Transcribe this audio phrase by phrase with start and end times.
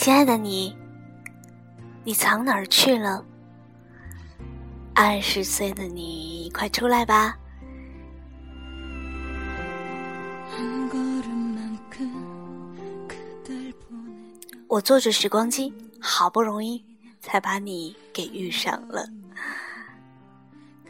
[0.00, 0.74] 亲爱的你，
[2.04, 3.22] 你藏哪儿去了？
[4.94, 7.36] 二十岁的你，快出来吧！
[14.68, 16.82] 我坐着时光机，好不容易
[17.20, 19.06] 才把你给遇上了。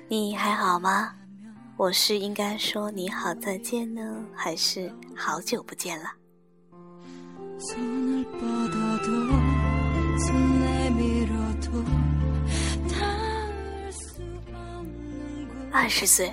[0.07, 1.13] 你还好吗？
[1.77, 6.13] 我是应该说你好再见呢，还是好久不见了？
[15.71, 16.33] 二十岁，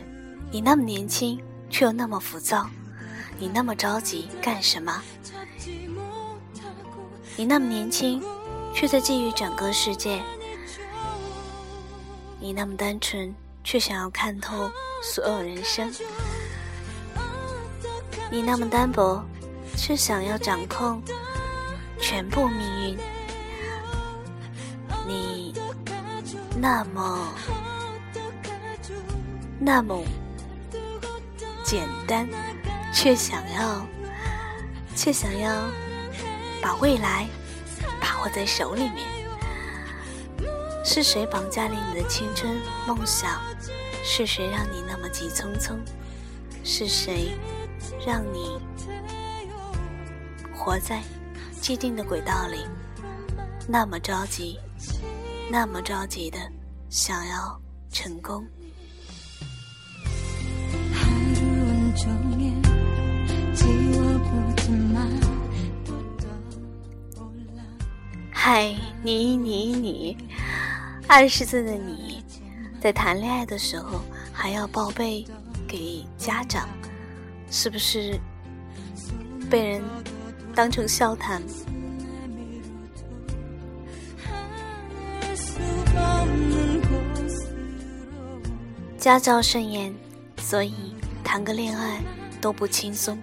[0.50, 1.38] 你那么年轻，
[1.70, 2.70] 却又那么浮躁，
[3.38, 5.02] 你那么着急干什么？
[7.36, 8.23] 你那么年轻，
[8.73, 10.22] 却在觊觎整个世界；
[12.39, 14.72] 你那么单纯，却想要看透
[15.03, 15.89] 所有人生；
[18.31, 19.22] 你那么单薄，
[19.78, 21.02] 却想要掌控
[22.00, 22.97] 全部命运；
[25.08, 25.53] 你
[26.59, 27.34] 那么
[29.59, 30.03] 那么
[31.64, 32.28] 简单，
[32.92, 33.86] 却想要，
[34.95, 35.50] 却想要。
[36.59, 37.28] 把未来
[38.02, 39.08] 把握在手里面，
[40.84, 43.39] 是谁绑架了你的青春梦想？
[44.03, 45.78] 是谁让你那么急匆匆？
[46.64, 47.38] 是谁
[48.06, 48.59] 让你
[50.58, 51.02] 活在
[51.61, 52.66] 既定的轨道里，
[53.67, 54.58] 那么着急，
[55.52, 56.39] 那么着急的
[56.89, 58.45] 想要成功？
[68.31, 70.17] 嗨，你你你，
[71.08, 72.23] 二十岁的你，
[72.81, 74.02] 在谈恋爱的时候
[74.33, 75.25] 还要报备
[75.67, 76.67] 给家长，
[77.50, 78.19] 是不是
[79.50, 79.81] 被人
[80.57, 81.40] 当成笑谈？
[88.97, 89.94] 家教甚严，
[90.40, 90.73] 所以
[91.23, 92.01] 谈个恋爱
[92.41, 93.16] 都不轻松。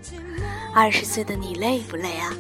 [0.73, 2.33] 二十岁的你累不累啊？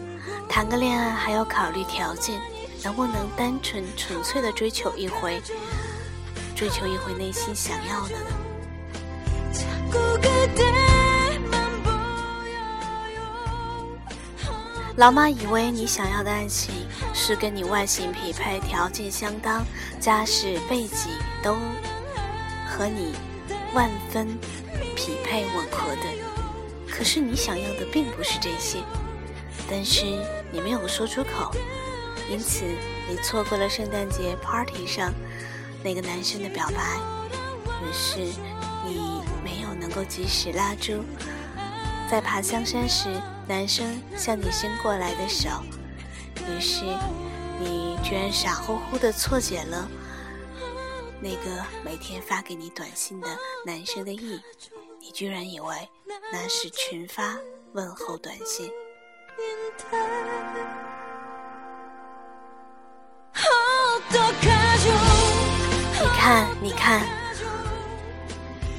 [0.48, 2.40] 谈个恋爱还要考虑条件。
[2.84, 5.40] 能不能单纯纯粹的追求一回，
[6.54, 8.14] 追求一回内心想要的
[10.54, 10.93] 呢？
[14.96, 16.72] 老妈以为你想要的爱情
[17.12, 19.64] 是跟你外形匹配、条件相当、
[19.98, 21.10] 家世背景
[21.42, 21.56] 都
[22.68, 23.12] 和你
[23.74, 24.38] 万分
[24.94, 26.02] 匹配吻合的，
[26.88, 28.78] 可是你想要的并不是这些，
[29.68, 30.04] 但是
[30.52, 31.50] 你没有说出口。
[32.30, 32.64] 因此，
[33.08, 35.12] 你错过了圣诞节 party 上
[35.82, 36.98] 那个男生的表白，
[37.82, 38.20] 于是
[38.86, 41.04] 你没有能够及时拉住
[42.08, 45.48] 在爬香山时男生向你伸过来的手，
[46.48, 46.84] 于是
[47.60, 49.86] 你居然傻乎乎的错解了
[51.20, 53.28] 那个每天发给你短信的
[53.66, 54.40] 男生的意，
[54.98, 55.88] 你居然以为
[56.32, 57.36] 那是群发
[57.74, 58.70] 问候短信。
[66.00, 67.06] 你看，你看，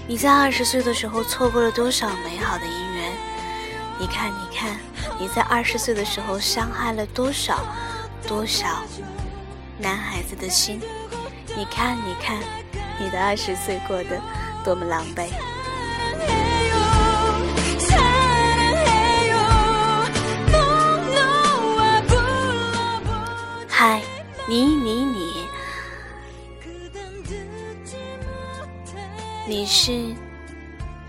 [0.08, 2.95] 你在二十岁的时候错过了多少美好的姻缘？
[3.98, 4.78] 你看，你看，
[5.20, 7.66] 你在二十岁的时候伤害了多少
[8.28, 8.84] 多少
[9.78, 10.82] 男孩子的心？
[11.56, 12.38] 你看，你看，
[13.00, 14.22] 你的二十岁过得
[14.64, 15.30] 多么狼狈！
[23.70, 24.02] 嗨，
[24.48, 25.46] 你你你。
[29.48, 30.14] 你是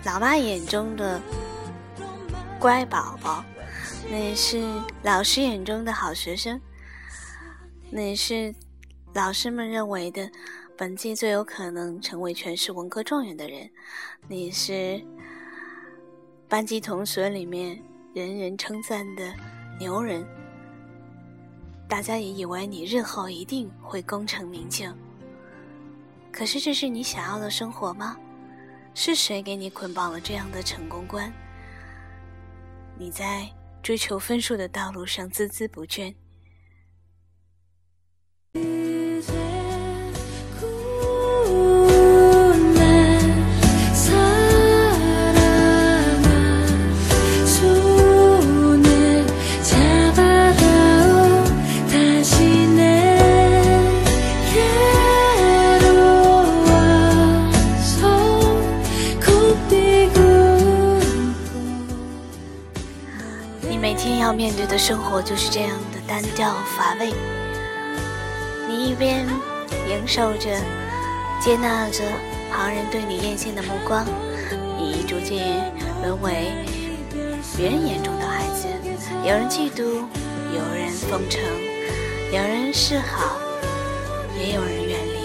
[0.04, 1.20] 老妈眼中的
[2.66, 3.44] 乖宝宝，
[4.10, 4.60] 你是
[5.04, 6.60] 老师眼中的好学生，
[7.92, 8.52] 你是
[9.14, 10.28] 老师们认为的
[10.76, 13.70] 本届最有可能成为全市文科状元的人，
[14.26, 15.00] 你是
[16.48, 17.80] 班级同学里面
[18.12, 19.32] 人人称赞的
[19.78, 20.26] 牛人，
[21.88, 24.86] 大家也以为你日后一定会功成名就。
[26.32, 28.16] 可是，这是你想要的生活吗？
[28.92, 31.32] 是谁给你捆绑了这样的成功观？
[32.98, 33.48] 你在
[33.82, 36.14] 追求分数的道路上孜孜不倦。
[64.36, 67.14] 面对的生活就是这样的单调乏味。
[68.68, 69.26] 你一边
[69.88, 70.60] 忍受着、
[71.40, 72.04] 接纳着
[72.52, 74.04] 旁人对你艳羡的目光，
[74.76, 75.72] 你逐渐
[76.02, 76.52] 沦为
[77.56, 78.68] 别人眼中的孩子。
[79.24, 80.04] 有人嫉妒，
[80.52, 81.42] 有人奉承，
[82.30, 83.38] 有人示好，
[84.38, 85.16] 也有人远离。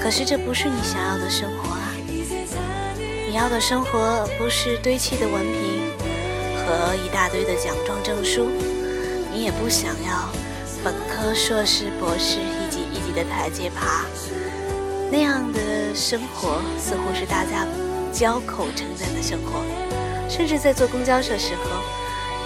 [0.00, 1.81] 可是这不是你想要的生活！
[3.32, 5.80] 你要的生活不是堆砌的文凭
[6.58, 8.50] 和一大堆的奖状证书，
[9.32, 10.28] 你也不想要
[10.84, 14.04] 本科、硕士、博士一级一级的台阶爬。
[15.10, 17.66] 那样的生活似乎是大家
[18.12, 19.64] 交口称赞的生活，
[20.28, 21.70] 甚至在坐公交车时候，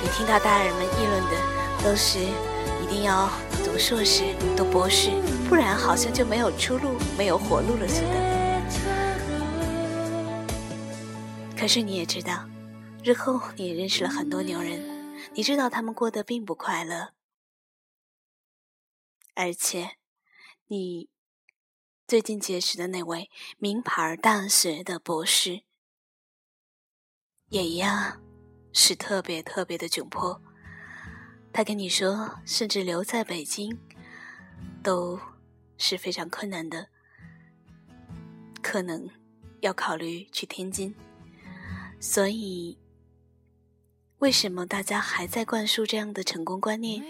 [0.01, 3.29] 你听到大人们议论的都是一定要
[3.65, 4.23] 读硕士、
[4.57, 5.11] 读博士。
[5.49, 8.36] 不然好像就没有出路、没有活路了似的。
[11.57, 12.49] 可是你也知道，
[13.03, 14.81] 日后你也认识了很多牛人，
[15.35, 17.15] 你知道他们过得并不快乐，
[19.35, 19.97] 而且
[20.67, 21.09] 你
[22.07, 25.63] 最近结识的那位名牌大学的博士，
[27.49, 28.23] 也一样
[28.73, 30.41] 是特别特别的窘迫。
[31.53, 33.79] 他跟你说，甚至留在北京
[34.83, 35.19] 都。
[35.79, 36.89] 是非常困难的，
[38.63, 39.07] 可能
[39.61, 40.95] 要考虑去天津。
[42.01, 42.79] 所以，
[44.19, 47.03] 为什么大家还在灌输这样的成功观念？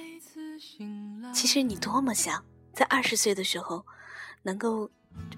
[1.35, 3.85] 其实你多么想在二十岁的时候
[4.43, 4.91] 能够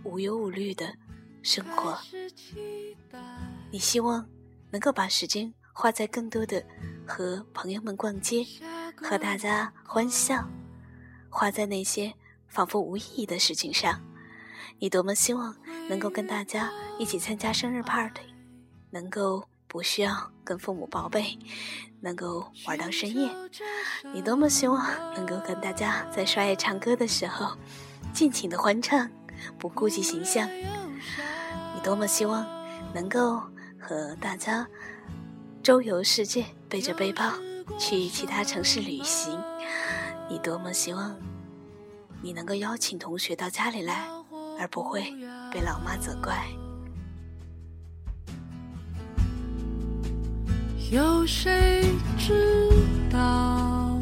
[0.04, 0.94] 无忧无虑的
[1.42, 1.98] 生活，
[3.70, 4.28] 你希望
[4.70, 6.64] 能够把时间花在更多的
[7.06, 8.46] 和朋友们逛街、
[8.96, 10.48] 和大家欢笑，
[11.28, 12.14] 花在那些。
[12.50, 14.02] 仿佛无意义的事情上，
[14.78, 15.54] 你多么希望
[15.86, 18.22] 能够跟大家一起参加生日 party，
[18.90, 21.38] 能够不需要跟父母报备，
[22.00, 23.30] 能够玩到深夜。
[24.12, 27.56] 你多么希望能够跟大家在刷夜唱歌的时候
[28.12, 29.10] 尽情的欢唱，
[29.58, 30.48] 不顾及形象。
[30.48, 32.46] 你多么希望
[32.94, 33.40] 能够
[33.78, 34.66] 和大家
[35.62, 37.32] 周游世界，背着背包
[37.78, 39.38] 去其他城市旅行。
[40.28, 41.16] 你多么希望。
[42.20, 44.08] 你能够邀请同学到家里来，
[44.58, 45.02] 而不会
[45.52, 46.44] 被老妈责怪。
[50.90, 51.82] 有谁
[52.16, 52.70] 知
[53.12, 54.00] 道？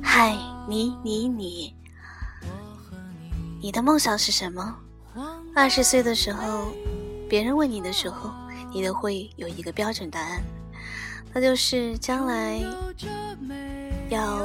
[0.00, 0.36] 嗨，
[0.68, 1.74] 你你你，
[3.60, 4.76] 你的梦想是什么？
[5.52, 6.72] 二十岁的时候，
[7.28, 8.30] 别人问你的时候，
[8.72, 10.40] 你都会有一个标准答案。
[11.32, 12.60] 那就是将来
[14.08, 14.38] 要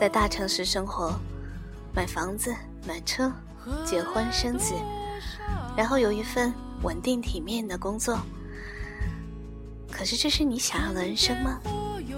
[0.00, 1.14] 在大城市生活，
[1.94, 2.54] 买房子、
[2.88, 3.30] 买车、
[3.84, 4.72] 结婚生子，
[5.76, 8.18] 然后有一份稳定体面的工作。
[9.90, 11.60] 可是，这是你想要的人生吗？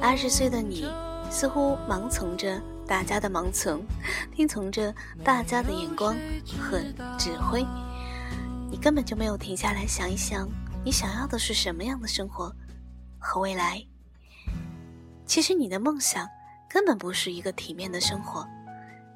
[0.00, 0.90] 二十岁的你，
[1.30, 3.84] 似乎盲从着大家的盲从，
[4.32, 6.16] 听从着大家的眼光
[6.58, 6.80] 和
[7.18, 7.66] 指挥，
[8.70, 10.48] 你根本就没有停下来想一想，
[10.84, 12.54] 你想要的是什么样的生活。
[13.18, 13.84] 和未来，
[15.26, 16.28] 其实你的梦想
[16.68, 18.46] 根本不是一个体面的生活，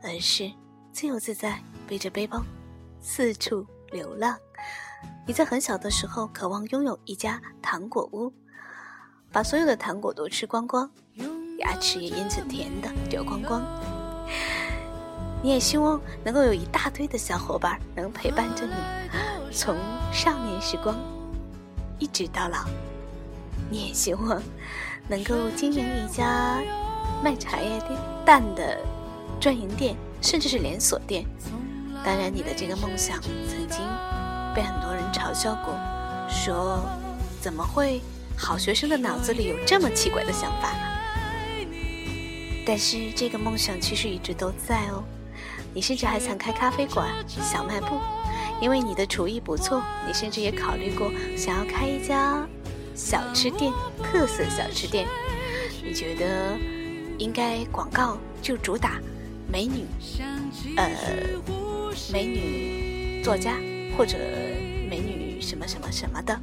[0.02, 0.50] 而是
[0.92, 2.42] 自由自在，背着背包
[3.00, 4.36] 四处流浪。
[5.26, 8.32] 你在很小的时候渴望拥有一家糖果屋，
[9.32, 10.90] 把所有的糖果都吃光光，
[11.58, 13.62] 牙齿也因此甜的掉光光。
[15.42, 18.74] 你也希望能够有一大堆的小伙伴能陪伴着你，
[19.50, 19.74] 从
[20.12, 20.94] 少年时光
[21.98, 22.66] 一直到老。
[23.70, 24.42] 你也希望
[25.08, 26.60] 能够经营一家
[27.22, 28.78] 卖茶叶店、蛋的
[29.40, 31.24] 专营店，甚至是连锁店。
[32.04, 33.80] 当然，你的这个梦想曾经
[34.54, 35.78] 被很多人嘲笑过，
[36.28, 36.80] 说
[37.40, 38.00] 怎么会
[38.36, 41.66] 好学生的脑子里有这么奇怪的想法呢？
[42.66, 45.02] 但是这个梦想其实一直都在哦。
[45.72, 47.98] 你甚至还想开咖啡馆、小卖部，
[48.60, 49.82] 因为你的厨艺不错。
[50.06, 52.46] 你甚至也考虑过想要开一家。
[52.92, 55.06] 小吃店，特色小吃店，
[55.82, 56.58] 你觉得
[57.18, 59.00] 应该广告就主打
[59.50, 59.86] 美女，
[60.76, 60.90] 呃，
[62.12, 63.54] 美女作家
[63.96, 64.16] 或者
[64.88, 66.38] 美女什么什么什么的。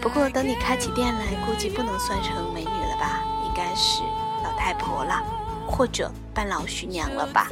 [0.00, 3.22] 不过等你开起店来，估计不能算成美女了吧？
[3.46, 4.02] 应该是
[4.44, 5.22] 老太婆了，
[5.66, 7.48] 或者半老徐娘了吧？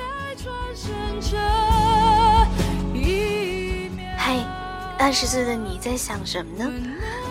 [4.16, 4.38] 嗨，
[4.98, 6.70] 二十岁的你在想什么呢？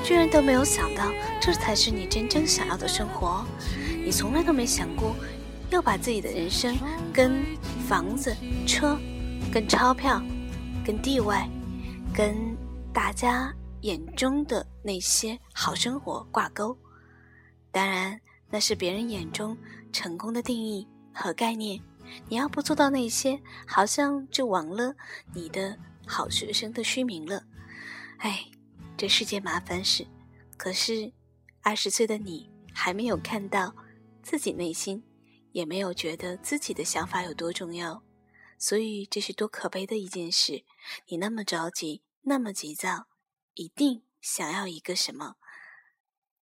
[0.03, 1.05] 居然都没有想到，
[1.39, 3.45] 这才是你真正想要的生活。
[4.03, 5.15] 你从来都没想过，
[5.69, 6.75] 要把自己的人生
[7.13, 7.45] 跟
[7.87, 8.35] 房子、
[8.67, 8.97] 车、
[9.53, 10.19] 跟钞票、
[10.83, 11.37] 跟地位、
[12.11, 12.57] 跟
[12.91, 16.75] 大家眼中的那些好生活挂钩。
[17.71, 18.19] 当然，
[18.49, 19.55] 那是别人眼中
[19.91, 21.79] 成功的定义和概念。
[22.27, 24.95] 你要不做到那些，好像就亡了
[25.35, 27.43] 你的好学生的虚名了。
[28.17, 28.45] 哎，
[28.97, 30.07] 这是件麻烦事。
[30.57, 31.13] 可是，
[31.61, 33.75] 二十岁的你还没有看到
[34.23, 35.03] 自己内心，
[35.51, 38.02] 也没有觉得自己的想法有多重要，
[38.63, 40.63] 所以这是多可悲的一件事。
[41.07, 43.07] 你那么着急，那么急躁，
[43.55, 45.35] 一定想要一个什么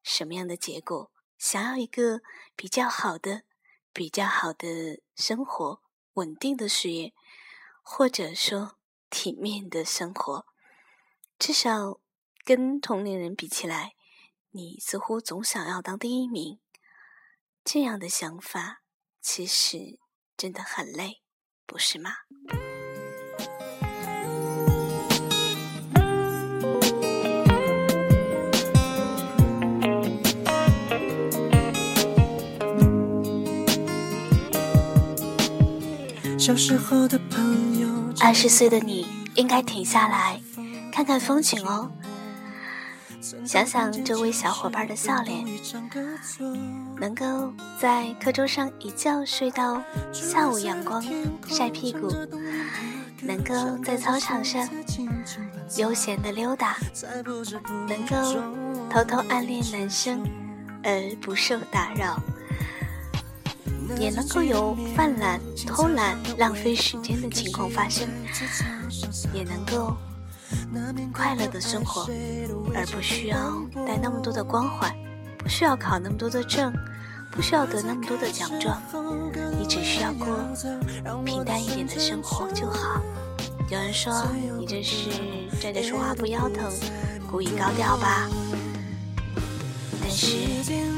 [0.03, 1.11] 什么样的结果？
[1.39, 2.21] 想要一个
[2.55, 3.41] 比较好的。
[3.93, 5.81] 比较好的生活，
[6.13, 7.13] 稳定的事业，
[7.81, 8.77] 或者说
[9.09, 10.45] 体面的生活，
[11.37, 11.99] 至少
[12.45, 13.95] 跟同龄人比起来，
[14.51, 16.61] 你似乎总想要当第一名。
[17.65, 18.81] 这样的想法
[19.19, 19.99] 其实
[20.37, 21.20] 真的很累，
[21.71, 22.11] 不是吗？
[36.37, 37.87] 小时候的朋友。
[38.19, 40.41] 二十岁的你应该停下来，
[40.91, 41.89] 看看风景哦。
[43.45, 45.45] 想想周围小伙伴的笑脸，
[46.99, 51.03] 能够在课桌上一觉睡到下午阳光
[51.47, 52.11] 晒屁股，
[53.21, 54.67] 能够在操场上
[55.77, 56.77] 悠闲的溜达，
[57.87, 58.15] 能够
[58.89, 60.27] 偷偷暗恋男生
[60.83, 62.19] 而不受打扰。
[63.99, 68.07] 也能够有犯懒、偷懒、浪费时间的情况发生，
[69.33, 69.95] 也能够
[71.13, 72.07] 快乐的生活，
[72.73, 73.37] 而不需要
[73.85, 74.93] 带那么多的光环，
[75.37, 76.73] 不需要考那么多的证，
[77.31, 78.81] 不需要得那么多的奖状，
[79.59, 80.27] 你只需要过
[81.23, 83.01] 平淡一点的生活就好。
[83.69, 84.13] 有人说
[84.57, 85.09] 你这是
[85.61, 86.71] 站着说话不腰疼，
[87.29, 88.27] 故意高调吧？
[90.11, 90.35] 但是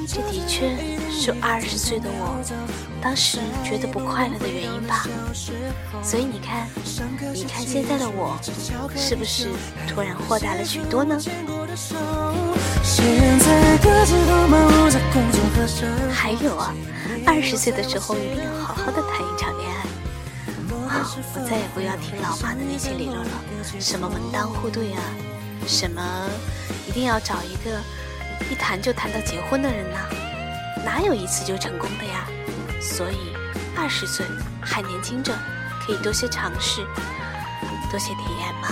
[0.07, 0.75] 这的确
[1.11, 2.41] 是二十岁的我。
[2.99, 5.05] 当时觉得不快乐的原因吧，
[6.01, 6.67] 所以你看，
[7.31, 8.35] 你看现在的我，
[8.95, 9.49] 是不是
[9.87, 11.15] 突然豁达了许多呢？
[16.11, 16.73] 还有啊，
[17.27, 19.85] 二十岁的时候一定要好好的谈一场恋爱。
[20.89, 23.31] 我再也不要听老妈的那些理论了，
[23.79, 25.03] 什么门当户对啊，
[25.67, 26.01] 什么
[26.87, 27.79] 一定要找一个
[28.49, 29.97] 一谈就谈到结婚的人呢，
[30.85, 32.27] 哪有一次就成功的呀？
[32.81, 33.33] 所以，
[33.75, 34.25] 二十岁
[34.61, 35.33] 还年轻着，
[35.85, 36.85] 可以多些尝试，
[37.89, 38.69] 多些体验嘛。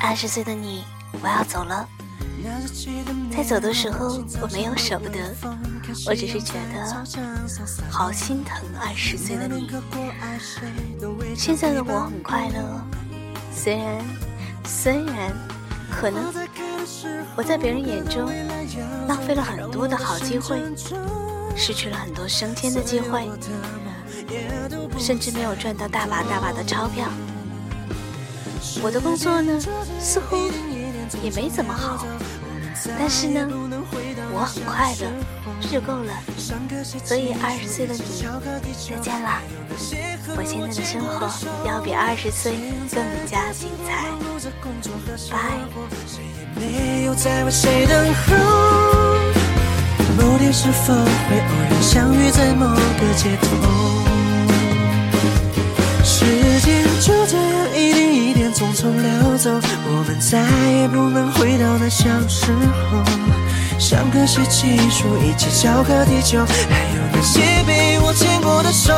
[0.00, 0.84] 二十岁的你，
[1.20, 1.86] 我要走了。
[3.30, 5.18] 在走的时候，我没有舍不得，
[6.06, 7.04] 我只是觉得
[7.90, 9.68] 好心疼二十岁的你。
[11.36, 12.80] 现在的我很快乐，
[13.54, 14.04] 虽然
[14.64, 15.32] 虽然
[15.90, 16.32] 可能
[17.36, 18.30] 我在别人眼中
[19.08, 20.60] 浪费了很多的好机会，
[21.56, 23.28] 失去了很多升迁的机会，
[24.98, 27.08] 甚至没有赚到大把大把的钞票。
[28.82, 29.60] 我的工作呢，
[30.00, 30.36] 似乎
[31.22, 32.04] 也没怎么好。
[32.98, 33.48] 但是呢，
[34.32, 35.10] 我很快乐，
[35.60, 36.12] 这就够了。
[37.04, 39.40] 所以二十岁的你，再见啦！
[40.36, 41.28] 我现在的生活
[41.66, 42.52] 要比二十岁
[42.92, 44.06] 更加精彩。
[45.30, 45.36] 拜。
[50.16, 54.15] 某天是否会偶然相遇在某个街头？
[59.46, 59.52] 走，
[59.86, 62.50] 我们再也不能回到那小时
[62.90, 62.98] 候。
[63.78, 68.92] 上课时记书，一起翘课踢球，还有那些被我牵过的手。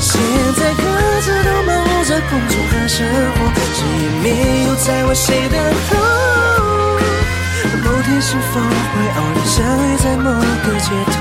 [0.00, 0.18] 现
[0.56, 0.80] 在各
[1.20, 3.04] 自都忙碌着工作和生
[3.36, 3.44] 活，
[3.76, 5.60] 谁也没有在为谁等
[5.90, 5.90] 候。
[7.84, 10.32] 某天是否会偶然相遇在某
[10.64, 11.20] 个街头？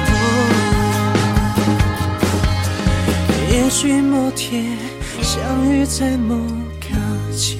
[3.52, 4.78] 也许某天。
[5.22, 6.38] 相遇在某
[6.80, 7.58] 个街。